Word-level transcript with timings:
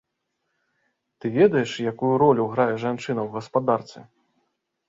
Ты 1.19 1.25
ведаеш, 1.37 1.71
якую 1.93 2.11
ролю 2.23 2.47
грае 2.57 2.67
жанчына 2.85 2.99
ў 3.23 3.29
гаспадарцы? 3.37 3.99